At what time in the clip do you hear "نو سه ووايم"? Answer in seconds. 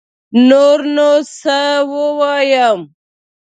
0.95-2.79